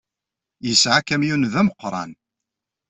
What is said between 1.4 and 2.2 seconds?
d ameqqran.